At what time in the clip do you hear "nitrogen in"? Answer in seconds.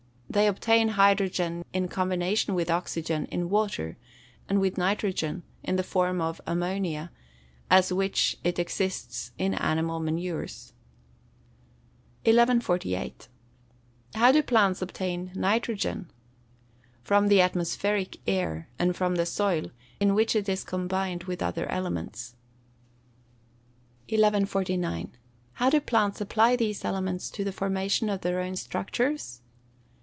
4.77-5.75